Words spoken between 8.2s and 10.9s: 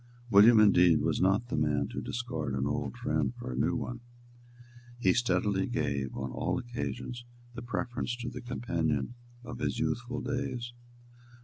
the companion of his youthful days.